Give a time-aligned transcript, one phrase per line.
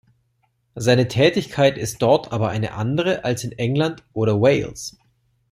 [0.73, 4.97] Seine Tätigkeit ist dort aber eine andere als in England oder Wales.